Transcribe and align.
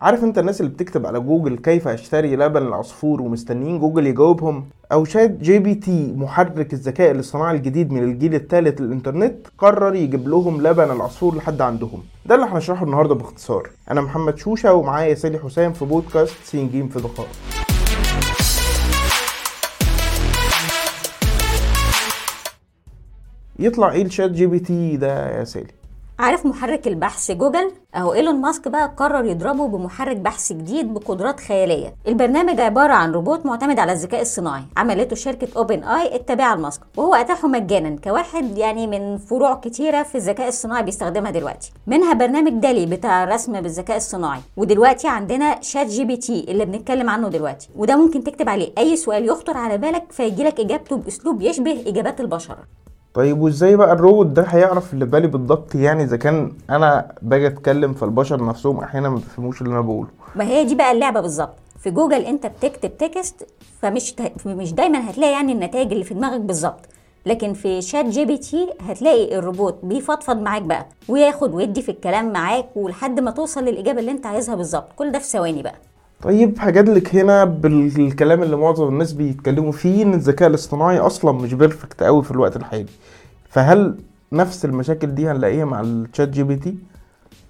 عارف 0.00 0.24
انت 0.24 0.38
الناس 0.38 0.60
اللي 0.60 0.72
بتكتب 0.72 1.06
على 1.06 1.20
جوجل 1.20 1.56
كيف 1.56 1.88
اشتري 1.88 2.36
لبن 2.36 2.62
العصفور 2.62 3.22
ومستنيين 3.22 3.78
جوجل 3.78 4.06
يجاوبهم؟ 4.06 4.68
أو 4.92 5.04
ChatGPT 5.04 6.12
محرك 6.16 6.72
الذكاء 6.72 7.10
الاصطناعي 7.10 7.56
الجديد 7.56 7.92
من 7.92 8.02
الجيل 8.02 8.34
الثالث 8.34 8.80
للإنترنت 8.80 9.46
قرر 9.58 9.94
يجيب 9.94 10.28
لهم 10.28 10.62
لبن 10.62 10.90
العصفور 10.90 11.36
لحد 11.36 11.60
عندهم. 11.60 12.02
ده 12.26 12.34
اللي 12.34 12.46
هنشرحه 12.46 12.84
النهارده 12.84 13.14
باختصار. 13.14 13.70
أنا 13.90 14.00
محمد 14.00 14.38
شوشة 14.38 14.74
ومعايا 14.74 15.14
سالي 15.14 15.38
حسام 15.38 15.72
في 15.72 15.84
بودكاست 15.84 16.34
سين 16.44 16.68
جيم 16.68 16.88
في 16.88 16.98
دقائق 17.00 17.28
يطلع 23.58 23.90
إيه 23.92 24.02
ال 24.02 24.30
ChatGPT 24.30 24.96
ده 24.96 25.38
يا 25.38 25.44
سالي؟ 25.44 25.72
عارف 26.18 26.46
محرك 26.46 26.86
البحث 26.86 27.30
جوجل؟ 27.30 27.72
أهو 27.94 28.14
إيلون 28.14 28.40
ماسك 28.40 28.68
بقى 28.68 28.94
قرر 28.96 29.24
يضربه 29.24 29.68
بمحرك 29.68 30.16
بحث 30.16 30.52
جديد 30.52 30.94
بقدرات 30.94 31.40
خيالية. 31.40 31.94
البرنامج 32.08 32.60
عبارة 32.60 32.92
عن 32.92 33.12
روبوت 33.12 33.46
معتمد 33.46 33.78
على 33.78 33.92
الذكاء 33.92 34.22
الصناعي. 34.22 34.62
عملته 34.76 35.16
شركة 35.16 35.48
OpenAI 35.56 36.16
التابعة 36.16 36.54
لماسك. 36.56 36.80
وهو 36.96 37.14
أتاحه 37.14 37.48
مجانا 37.48 37.96
كواحد 38.04 38.58
يعني 38.58 38.86
من 38.86 39.18
فروع 39.18 39.54
كتيرة 39.54 40.02
في 40.02 40.14
الذكاء 40.14 40.48
الصناعي 40.48 40.82
بيستخدمها 40.82 41.30
دلوقتي. 41.30 41.72
منها 41.86 42.12
برنامج 42.12 42.52
DALL-E 42.52 42.86
بتاع 42.86 43.24
الرسم 43.24 43.60
بالذكاء 43.60 43.96
الصناعي. 43.96 44.40
ودلوقتي 44.56 45.08
عندنا 45.08 45.60
ChatGPT 45.60 46.46
اللي 46.48 46.64
بنتكلم 46.64 47.10
عنه 47.10 47.28
دلوقتي. 47.28 47.68
وده 47.76 47.96
ممكن 47.96 48.24
تكتب 48.24 48.48
عليه 48.48 48.72
أي 48.78 48.96
سؤال 48.96 49.24
يخطر 49.24 49.56
على 49.56 49.78
بالك 49.78 50.12
فيجيلك 50.12 50.60
إجابته 50.60 50.96
بأسلوب 50.96 51.42
يشبه 51.42 51.84
إجابات 51.86 52.20
البشر. 52.20 52.56
طيب 53.16 53.40
وإزاي 53.40 53.76
بقى 53.76 53.92
الروبوت 53.92 54.26
ده 54.26 54.42
هيعرف 54.42 54.94
اللي 54.94 55.04
بالي 55.04 55.26
بالضبط؟ 55.26 55.74
يعني 55.74 56.02
إذا 56.02 56.16
كان 56.16 56.52
أنا 56.70 57.12
باجي 57.22 57.46
أتكلم 57.46 57.92
فالبشر 57.94 58.44
نفسهم 58.46 58.78
أحيانا 58.80 59.08
ما 59.08 59.14
بيفهموش 59.14 59.62
اللي 59.62 59.72
أنا 59.72 59.80
بقوله. 59.80 60.08
ما 60.34 60.44
هي 60.44 60.64
دي 60.64 60.74
بقى 60.74 60.92
اللعبة 60.92 61.20
بالظبط 61.20 61.54
في 61.78 61.90
جوجل 61.90 62.20
أنت 62.20 62.46
بتكتب 62.46 62.96
text 62.98 63.46
فمش 63.82 64.14
مش 64.46 64.72
دايما 64.74 65.10
هتلاقي 65.10 65.32
يعني 65.32 65.52
النتائج 65.52 65.92
اللي 65.92 66.04
في 66.04 66.14
دماغك 66.14 66.40
بالظبط 66.40 66.80
لكن 67.26 67.52
في 67.52 67.82
ChatGPT 67.82 68.68
هتلاقي 68.80 69.38
الروبوت 69.38 69.78
بيفضفض 69.82 70.36
معاك 70.40 70.62
بقى 70.62 70.86
وياخد 71.08 71.54
ويدي 71.54 71.82
في 71.82 71.88
الكلام 71.90 72.32
معاك 72.32 72.66
ولحد 72.76 73.20
ما 73.20 73.30
توصل 73.30 73.64
للإجابة 73.64 74.00
اللي 74.00 74.10
أنت 74.10 74.26
عايزها 74.26 74.54
بالظبط 74.54 74.92
كل 74.96 75.12
ده 75.12 75.18
في 75.18 75.24
ثواني 75.26 75.62
بقى. 75.62 75.74
طيب 76.22 76.54
هجادلك 76.58 77.14
هنا 77.14 77.44
بالكلام 77.44 78.42
اللي 78.42 78.56
معظم 78.56 78.88
الناس 78.88 79.12
بيتكلموا 79.12 79.72
فيه 79.72 80.02
إن 80.02 80.14
الذكاء 80.14 80.48
الاصطناعي 80.48 80.98
أصلا 80.98 81.32
مش 81.32 81.54
perfect 81.54 82.02
قوي 82.02 82.22
في 82.22 82.30
الوقت 82.30 82.56
الحالي. 82.56 82.86
فهل 83.48 83.94
نفس 84.32 84.64
المشاكل 84.64 85.14
دي 85.14 85.30
هنلاقيها 85.30 85.64
مع 85.64 85.80
ال 85.80 86.28
ChatGPT 86.28 86.74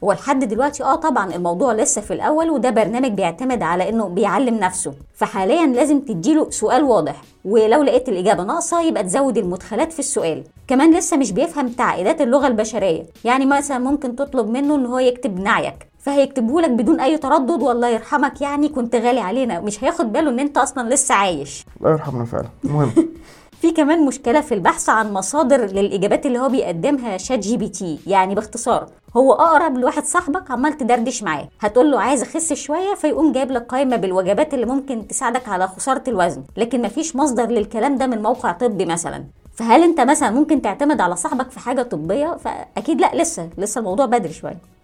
هو 0.04 0.12
لحد 0.12 0.44
دلوقتي 0.44 0.82
آه 0.84 0.94
طبعا 0.94 1.34
الموضوع 1.34 1.72
لسه 1.72 2.00
في 2.00 2.12
الأول 2.14 2.50
وده 2.50 2.70
برنامج 2.70 3.10
بيعتمد 3.12 3.62
على 3.62 3.88
إنه 3.88 4.08
بيعلم 4.08 4.54
نفسه. 4.54 4.94
فحاليا 5.14 5.66
لازم 5.66 6.00
تديله 6.00 6.50
سؤال 6.50 6.82
واضح 6.84 7.22
ولو 7.44 7.82
لقيت 7.82 8.08
الإجابة 8.08 8.42
ناقصة 8.42 8.82
يبقى 8.82 9.02
تزود 9.04 9.38
المدخلات 9.38 9.92
في 9.92 9.98
السؤال. 9.98 10.44
كمان 10.68 10.94
لسه 10.98 11.16
مش 11.16 11.32
بيفهم 11.32 11.68
تعقيدات 11.68 12.20
اللغة 12.20 12.46
البشرية. 12.46 13.02
يعني 13.24 13.46
مثلا 13.46 13.78
ممكن 13.78 14.16
تطلب 14.16 14.48
منه 14.48 14.74
إن 14.74 14.86
هو 14.86 14.98
يكتب 14.98 15.40
نعيك. 15.40 15.85
فهيكتبه 16.06 16.60
لك 16.60 16.70
بدون 16.70 17.00
أي 17.00 17.18
تردد 17.18 17.62
والله 17.62 17.88
يرحمك. 17.88 18.40
يعني 18.40 18.68
كنت 18.68 18.96
غالي 18.96 19.20
علينا 19.20 19.60
مش 19.60 19.84
هياخد 19.84 20.12
باله 20.12 20.30
إن 20.30 20.38
أنت 20.38 20.58
أصلا 20.58 20.94
لسه 20.94 21.14
عايش. 21.14 21.64
الله 21.80 21.90
يرحمنا 21.90 22.24
فعلا. 22.24 22.48
المهم. 22.64 22.92
في 23.60 23.72
كمان 23.72 24.06
مشكلة 24.06 24.40
في 24.40 24.54
البحث 24.54 24.88
عن 24.88 25.12
مصادر 25.12 25.64
للإجابات 25.66 26.26
اللي 26.26 26.38
هو 26.38 26.48
بيقدمها 26.48 27.16
ChatGPT 27.16 27.98
يعني 28.06 28.34
باختصار 28.34 28.86
هو 29.16 29.32
أقرب 29.32 29.78
لواحد 29.78 30.04
صاحبك 30.04 30.50
عمال 30.50 30.72
تدردش 30.76 31.22
معاه. 31.22 31.48
هتقول 31.60 31.90
له 31.90 32.00
عايز 32.00 32.22
أخس 32.22 32.52
شوية 32.52 32.94
فيقوم 32.94 33.32
جايب 33.32 33.50
لك 33.50 33.62
قائمة 33.66 33.96
بالوجبات 33.96 34.54
اللي 34.54 34.66
ممكن 34.66 35.08
تساعدك 35.08 35.48
على 35.48 35.68
خسارة 35.68 36.02
الوزن. 36.08 36.42
لكن 36.56 36.82
مفيش 36.82 37.16
مصدر 37.16 37.46
للكلام 37.46 37.98
ده 37.98 38.06
من 38.06 38.22
موقع 38.22 38.52
طبي 38.52 38.84
مثلا. 38.84 39.24
فهل 39.54 39.82
أنت 39.82 40.00
مثلا 40.00 40.30
ممكن 40.30 40.62
تعتمد 40.62 41.00
على 41.00 41.16
صاحبك 41.16 41.50
في 41.50 41.60
حاجة 41.60 41.82
طبية؟ 41.82 42.36
فأكيد 42.36 43.00
لأ 43.00 43.10
لسه 43.14 43.50
لسه 43.58 43.78
الموضوع 43.78 44.06
بدري 44.06 44.32
شوية. 44.32 44.75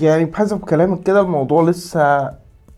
يعني 0.00 0.24
بحسب 0.24 0.60
كلامك 0.60 1.02
كده 1.02 1.20
الموضوع 1.20 1.62
لسه 1.62 2.30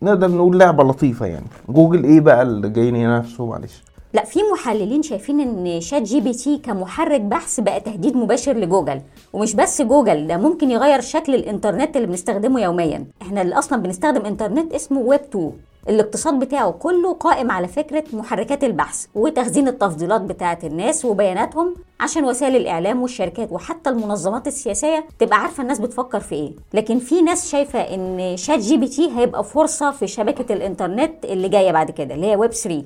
نقدر 0.03 0.31
نقول 0.31 0.59
لعبة 0.59 0.85
لطيفة 0.85 1.27
يعني. 1.27 1.47
جوجل 1.69 2.05
إيه 2.05 2.21
بقى 2.21 2.43
اللي 2.43 2.69
جايين 2.69 2.97
ينافسوا 2.97 3.47
معلش. 3.47 3.83
لا 4.15 4.25
في 4.25 4.39
محللين 4.53 5.03
شايفين 5.03 5.41
إن 5.41 5.81
ChatGPT 5.81 6.59
كمحرك 6.59 7.21
بحث 7.21 7.61
بقى 7.61 7.81
تهديد 7.81 8.17
مباشر 8.17 8.53
لجوجل. 8.57 9.01
ومش 9.33 9.55
بس 9.55 9.83
جوجل 9.83 10.27
ده 10.27 10.37
ممكن 10.37 10.71
يغير 10.71 11.01
شكل 11.01 11.35
الإنترنت 11.35 11.97
اللي 11.97 12.07
بنستخدمه 12.07 12.61
يوميا. 12.61 13.05
إحنا 13.23 13.43
اللي 13.43 13.59
أصلا 13.59 13.83
بنستخدم 13.83 14.27
إنترنت 14.27 14.73
اسمه 14.73 15.01
ويب 15.01 15.21
2 15.21 15.53
الاقتصاد 15.89 16.39
بتاعه 16.39 16.71
كله 16.71 17.13
قائم 17.13 17.51
على 17.51 17.69
فكرة 17.69 18.05
محركات 18.13 18.65
البحث 18.65 19.07
وتخزين 19.15 19.69
التفضيلات 19.69 20.21
بتاعة 20.21 20.59
الناس 20.65 21.05
وبياناتهم 21.05 21.75
عشان 22.01 22.25
وسائل 22.25 22.57
الإعلام 22.57 23.03
والشركات 23.03 23.53
وحتى 23.53 23.91
المنظمات 23.91 24.47
السياسية 24.47 25.05
تبقى 25.19 25.39
عارفة 25.41 25.63
الناس 25.63 25.79
بتفكر 25.79 26.21
في 26.21 26.35
إيه. 26.35 26.53
لكن 26.75 26.99
في 26.99 27.23
ناس 27.23 27.51
شايفة 27.51 27.79
إن 27.81 28.37
ChatGPT 28.37 29.11
هيبقى 29.17 29.45
فرصة 29.45 29.91
في 29.91 30.07
شبكة 30.07 30.53
الإنترنت 30.53 31.25
اللي 31.25 31.49
جاية 31.49 31.73
بعد 31.73 31.91
كده 31.91 32.15
اللي 32.15 32.27
هي 32.27 32.37
ويب 32.37 32.53
3 32.53 32.85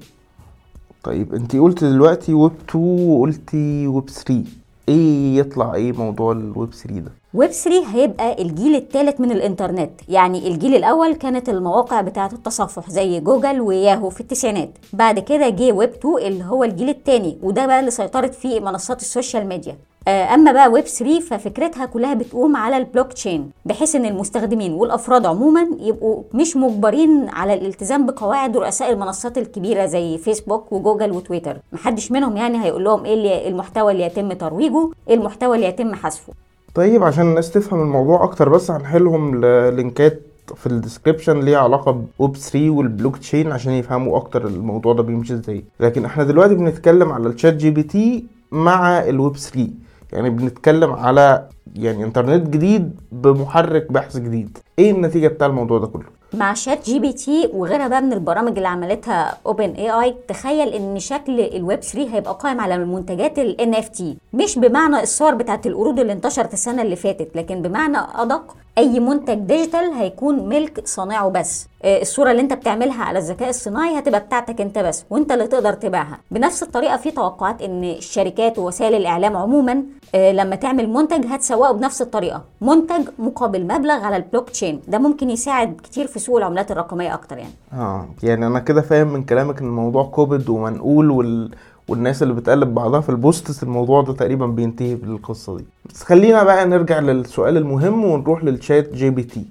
طيب 1.05 1.35
انت 1.35 1.57
قلت 1.57 1.85
دلوقتي 1.85 2.35
ويب 2.35 2.53
2 2.71 3.09
وقلتي 3.09 3.87
ويب 3.87 4.11
3 4.11 4.45
إيه 4.89 5.37
يطلع 5.39 5.75
إيه 5.75 5.93
موضوع 5.93 6.33
الويب 6.33 6.75
3 6.75 7.01
ده؟ 7.01 7.13
ويب 7.35 7.51
3 7.51 7.87
هيبقى 7.95 8.43
الجيل 8.43 8.75
الثالث 8.77 9.21
من 9.21 9.31
الانترنت. 9.33 9.91
يعني 10.09 10.49
الجيل 10.49 10.75
الأول 10.75 11.15
كانت 11.15 11.49
المواقع 11.49 12.01
بتاعة 12.01 12.31
التصفح 12.33 12.91
زي 12.91 13.21
جوجل 13.21 13.61
وياهو 13.61 14.11
في 14.11 14.21
التسعينات. 14.21 14.71
بعد 14.93 15.19
كده 15.19 15.49
جه 15.49 15.73
ويب 15.73 15.91
2 15.91 16.19
اللي 16.19 16.45
هو 16.45 16.65
الجيل 16.65 16.89
الثاني 16.89 17.39
وده 17.43 17.67
بقى 17.67 17.81
اللي 17.81 17.91
سيطرت 17.91 18.35
فيه 18.35 18.61
منصات 18.61 19.01
ال 19.01 19.07
social 19.07 19.47
media. 19.49 19.77
أما 20.09 20.53
بقى 20.53 20.69
ويب 20.69 20.85
3 20.85 21.21
ففكرتها 21.21 21.87
كلها 21.87 22.15
بتقوم 22.15 22.57
على 22.57 22.77
البلوك 22.77 23.13
تشين 23.13 23.51
بحيث 23.65 23.97
إن 23.97 24.05
المستخدمين 24.07 24.73
والأفراد 24.73 25.27
عموما 25.27 25.67
يبقوا 25.81 26.23
مش 26.35 26.57
مجبرين 26.57 27.29
على 27.29 27.55
الالتزام 27.55 28.07
بقواعد 28.07 28.57
رؤساء 28.57 28.93
المنصات 28.93 29.39
الكبيرة 29.39 29.87
زي 29.87 30.19
فيسبوك 30.19 30.73
وجوجل 30.73 31.13
وتويتر. 31.13 31.57
محدش 31.73 32.13
منهم 32.13 32.37
يعني 32.37 32.65
هيقول 32.65 32.85
لهم 32.85 33.05
إيه 33.05 33.15
اللي 33.15 33.49
المحتوى 33.49 33.93
اللي 33.93 34.03
يتم 34.05 34.33
ترويجه 34.33 34.91
إيه 35.09 35.15
المحتوى 35.15 35.57
اللي 35.57 35.67
يتم 35.67 35.95
حذفه. 35.95 36.33
طيب 36.75 37.05
عشان 37.05 37.29
الناس 37.29 37.51
تفهم 37.51 37.81
الموضوع 37.81 38.25
أكتر 38.25 38.49
بس 38.49 38.71
هنحط 38.71 39.11
لهم 39.11 39.41
لينكات 39.77 40.21
في 40.57 40.67
ال 40.67 40.73
description 40.73 41.41
ليها 41.41 41.59
علاقة 41.59 42.01
بويب 42.19 42.37
3 42.37 42.71
والبلوك 42.71 43.17
تشين 43.17 43.53
عشان 43.53 43.73
يفهموا 43.73 44.17
أكتر 44.17 44.47
الموضوع 44.47 44.93
ده 44.93 45.03
بيمشي 45.03 45.35
إزاي. 45.35 45.65
لكن 45.81 46.05
إحنا 46.05 46.25
دلوقتي 46.25 46.55
بنتكلم 46.55 47.13
على 47.13 47.29
ال 47.29 47.55
ChatGPT 47.55 48.25
مع 48.53 48.99
الويب 49.05 49.37
3 49.37 49.69
يعني 50.13 50.31
بنتكلم 50.31 50.93
على 50.93 51.49
يعني 51.75 52.05
انترنت 52.05 52.49
جديد 52.49 53.01
بمحرك 53.13 53.93
بحث 53.93 54.17
جديد. 54.17 54.59
إيه 54.79 54.91
النتيجة 54.91 55.29
بتاع 55.29 55.47
الموضوع 55.47 55.79
ده 55.79 55.87
كله؟ 55.87 56.17
مع 56.35 56.55
ChatGPT 56.55 57.51
وغيرها 57.55 57.89
بقى 57.89 58.03
من 58.03 58.13
البرامج 58.13 58.57
اللي 58.57 58.69
عملتها 58.69 59.39
OpenAI 59.47 60.15
تخيل 60.29 60.69
إن 60.69 60.99
شكل 60.99 61.41
الويب 61.41 61.81
3 61.81 62.15
هيبقى 62.15 62.35
قائم 62.41 62.61
على 62.61 62.75
المنتجات 62.75 63.39
ال 63.39 63.85
NFT 63.93 64.17
مش 64.33 64.59
بمعنى 64.59 65.03
الصور 65.03 65.35
بتاعت 65.35 65.67
القرود 65.67 66.01
اللي 66.01 66.13
انتشرت 66.13 66.53
السنة 66.53 66.83
اللي 66.83 66.97
فاتت 66.97 67.37
لكن 67.37 67.63
بمعنى 67.63 67.99
أدق 68.15 68.57
أي 68.79 69.01
منتج 69.01 69.35
digital 69.35 69.93
هيكون 69.93 70.49
ملك 70.49 70.87
صانعه 70.87 71.29
بس. 71.29 71.69
الصورة 71.85 72.31
اللي 72.31 72.43
أنت 72.43 72.53
بتعملها 72.53 73.05
على 73.05 73.19
الذكاء 73.19 73.49
الصناعي 73.49 73.99
هتبقى 73.99 74.21
بتاعتك 74.21 74.61
أنت 74.61 74.79
بس 74.79 75.05
وأنت 75.11 75.33
اللي 75.33 75.47
تقدر 75.47 75.73
تبيعها. 75.73 76.19
بنفس 76.31 76.63
الطريقة 76.63 76.97
في 76.97 77.11
توقعات 77.11 77.63
إن 77.63 77.85
الشركات 77.85 78.59
ووسائل 78.59 78.95
الإعلام 78.95 79.37
عموما 79.37 79.83
لما 80.15 80.57
تعمل 80.57 80.89
منتج 80.91 81.27
هتسوقه 81.27 81.73
بنفس 81.73 82.03
الطريقة. 82.03 82.43
منتج 82.61 83.09
مقابل 83.19 83.65
مبلغ 83.65 84.05
على 84.05 84.17
البلوك 84.17 84.51
تشين. 84.51 84.81
ده 84.89 84.99
ممكن 84.99 85.31
يساعد 85.31 85.81
كتير 85.83 86.07
في 86.07 86.19
سوق 86.19 86.37
العملات 86.37 86.71
الرقمية 86.71 87.15
أكتر 87.15 87.39
يعني. 87.39 87.53
آه 87.73 88.07
يعني 88.23 88.47
أنا 88.47 88.59
كده 88.59 88.83
فاهم 88.83 89.09
من 89.09 89.25
كلامك 89.25 89.61
إن 89.61 89.67
الموضوع 89.67 90.05
copied 90.05 90.49
ومنقول 90.49 91.11
وال... 91.11 91.51
والناس 91.89 92.23
اللي 92.23 92.35
بتقلب 92.35 92.75
بعضها 92.75 93.01
في 93.01 93.09
ال 93.09 93.18
posts 93.18 93.63
الموضوع 93.63 94.03
ده 94.03 94.13
تقريبا 94.13 94.47
بينتهي 94.47 94.95
بالقصة 94.95 95.57
دي. 95.57 95.65
بس 95.91 96.03
خلينا 96.03 96.43
بقى 96.43 96.67
نرجع 96.67 96.99
للسؤال 96.99 97.57
المهم 97.57 98.05
ونروح 98.05 98.45
لل 98.45 98.93
ChatGPT 98.95 99.45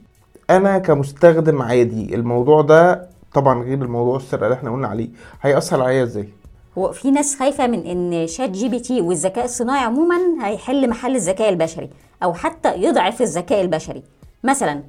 أنا 0.50 0.78
كمستخدم 0.78 1.62
عادي 1.62 2.16
الموضوع 2.16 2.62
ده 2.62 3.08
طبعا 3.34 3.64
غير 3.64 3.82
الموضوع 3.82 4.18
السرقة 4.18 4.44
اللي 4.46 4.56
إحنا 4.56 4.72
قلنا 4.72 4.88
عليه. 4.88 5.10
هيأثر 5.42 5.82
عليا 5.84 6.04
إزاي؟ 6.04 6.30
هو 6.78 6.92
في 6.92 7.12
ناس 7.12 7.40
خايفة 7.40 7.68
من 7.68 7.80
إن 7.86 8.28
ChatGPT 8.28 9.02
والذكاء 9.02 9.46
الصناعي 9.46 9.84
عموما 9.86 10.18
هيحل 10.42 10.90
محل 10.90 11.16
الذكاء 11.16 11.50
البشري 11.50 11.90
أو 12.24 12.34
حتى 12.34 12.76
يضعف 12.76 13.22
الذكاء 13.22 13.62
البشري. 13.62 14.04
مثلا 14.44 14.84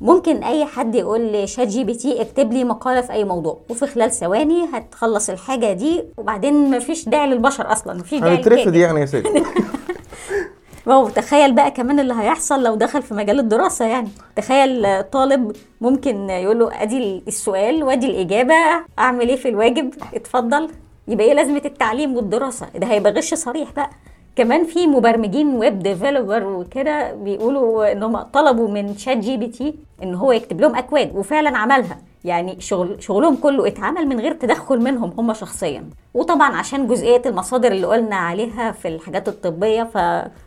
ممكن 0.00 0.44
أي 0.44 0.64
حد 0.64 0.94
يقول 0.94 1.32
ل 1.32 1.68
ChatGPT 1.68 2.20
اكتب 2.22 2.52
لي 2.52 2.64
مقالة 2.64 3.00
في 3.00 3.12
أي 3.12 3.24
موضوع 3.24 3.58
وفي 3.70 3.86
خلال 3.86 4.10
ثواني 4.12 4.68
هتخلص 4.72 5.30
الحاجة 5.30 5.72
دي 5.72 6.04
وبعدين 6.16 6.70
مفيش 6.70 7.08
داعي 7.08 7.26
للبشر 7.26 7.72
أصلا 7.72 7.94
مفيش 7.94 8.20
داعي 8.20 8.36
للكائن. 8.36 8.74
يعني 8.74 9.00
يا 9.00 9.06
سيدي. 9.06 9.28
wow 10.86 11.08
تخيل 11.08 11.52
بقى 11.52 11.70
كمان 11.70 12.00
اللي 12.00 12.14
هيحصل 12.14 12.62
لو 12.62 12.74
دخل 12.74 13.02
في 13.02 13.14
مجال 13.14 13.40
الدراسة 13.40 13.84
يعني. 13.84 14.08
تخيل 14.36 15.02
طالب 15.02 15.52
ممكن 15.80 16.30
يقول 16.30 16.58
له 16.58 16.82
أدي 16.82 17.22
السؤال 17.28 17.84
وأدي 17.84 18.06
الإجابة 18.06 18.54
أعمل 18.98 19.28
إيه 19.28 19.36
في 19.36 19.48
الواجب؟ 19.48 19.94
اتفضل. 20.14 20.68
يبقى 21.08 21.26
إيه 21.26 21.34
لازمة 21.34 21.62
التعليم 21.64 22.16
والدراسة؟ 22.16 22.66
ده 22.74 22.86
هيبقى 22.86 23.12
غش 23.12 23.34
صريح 23.34 23.72
بقى. 23.72 23.90
كمان 24.40 24.64
في 24.64 24.86
مبرمجين 24.86 25.46
web 25.54 25.78
developer 25.78 26.46
وكده 26.46 27.12
بيقولوا 27.12 27.92
إن 27.92 28.02
هم 28.02 28.16
طلبوا 28.22 28.68
من 28.68 28.96
ChatGPT 28.96 29.74
إن 30.02 30.14
هو 30.14 30.32
يكتب 30.32 30.60
لهم 30.60 30.76
أكواد 30.76 31.16
وفعلا 31.16 31.58
عملها. 31.58 31.98
يعني 32.24 32.60
شغل 32.60 32.96
شغلهم 33.02 33.36
كله 33.36 33.66
اتعمل 33.68 34.06
من 34.06 34.20
غير 34.20 34.32
تدخل 34.32 34.80
منهم 34.80 35.12
هم 35.18 35.32
شخصيا. 35.34 35.84
وطبعا 36.14 36.56
عشان 36.56 36.86
جزئيه 36.88 37.22
المصادر 37.26 37.72
اللي 37.72 37.86
قلنا 37.86 38.16
عليها 38.16 38.72
في 38.72 38.88
الحاجات 38.88 39.28
الطبية 39.28 39.82
ف 39.94 39.98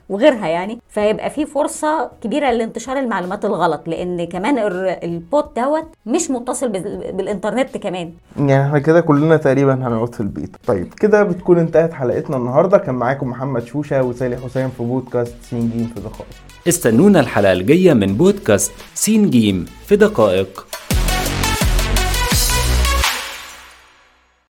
وغيرها 0.09 0.47
يعني 0.47 0.79
فيبقى 0.89 1.29
في 1.29 1.45
فرصة 1.45 2.11
كبيرة 2.23 2.51
لانتشار 2.51 2.99
المعلومات 2.99 3.45
الغلط 3.45 3.81
لأن 3.87 4.23
كمان 4.25 4.57
ال 5.03 5.17
bot 5.17 5.59
دوت 5.59 5.85
مش 6.05 6.31
متصل 6.31 6.69
بالإنترنت 7.13 7.77
كمان. 7.77 8.13
يعني 8.37 8.67
إحنا 8.67 8.79
كده 8.79 9.01
كلنا 9.01 9.37
تقريبا 9.37 9.73
هنقعد 9.73 10.15
في 10.15 10.21
البيت. 10.21 10.55
طيب 10.67 10.93
كده 10.93 11.23
بتكون 11.23 11.57
انتهت 11.59 11.93
حلقتنا 11.93 12.37
النهارده. 12.37 12.77
كان 12.77 12.95
معاكم 12.95 13.27
محمد 13.29 13.65
شوشة 13.65 14.03
وسالي 14.03 14.37
حسين 14.37 14.69
في 14.69 14.83
بودكاست 14.83 15.35
سين 15.49 15.69
جيم 15.69 15.91
في 15.95 15.99
دقائق. 16.01 16.27
استنونا 16.67 17.19
الحلقة 17.19 17.53
الجاية 17.53 17.93
من 17.93 18.17
بودكاست 18.17 18.71
سين 18.93 19.29
جيم 19.29 19.65
في 19.85 19.95
دقائق. 19.95 20.65